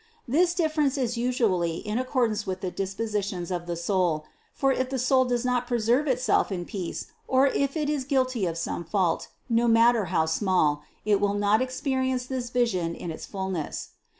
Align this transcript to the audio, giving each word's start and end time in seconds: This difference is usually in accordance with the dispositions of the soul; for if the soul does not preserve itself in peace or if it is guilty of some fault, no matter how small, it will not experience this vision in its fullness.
This 0.27 0.55
difference 0.55 0.97
is 0.97 1.15
usually 1.15 1.75
in 1.75 1.99
accordance 1.99 2.47
with 2.47 2.61
the 2.61 2.71
dispositions 2.71 3.51
of 3.51 3.67
the 3.67 3.75
soul; 3.75 4.25
for 4.51 4.71
if 4.71 4.89
the 4.89 4.97
soul 4.97 5.25
does 5.25 5.45
not 5.45 5.67
preserve 5.67 6.07
itself 6.07 6.51
in 6.51 6.65
peace 6.65 7.11
or 7.27 7.45
if 7.45 7.77
it 7.77 7.87
is 7.87 8.03
guilty 8.03 8.47
of 8.47 8.57
some 8.57 8.83
fault, 8.83 9.27
no 9.47 9.67
matter 9.67 10.05
how 10.05 10.25
small, 10.25 10.81
it 11.05 11.21
will 11.21 11.35
not 11.35 11.61
experience 11.61 12.25
this 12.25 12.49
vision 12.49 12.95
in 12.95 13.11
its 13.11 13.27
fullness. 13.27 13.89